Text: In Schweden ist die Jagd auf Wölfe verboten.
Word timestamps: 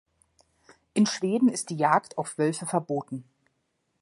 In 0.95 1.05
Schweden 1.05 1.47
ist 1.47 1.69
die 1.69 1.75
Jagd 1.75 2.17
auf 2.17 2.39
Wölfe 2.39 2.65
verboten. 2.65 3.23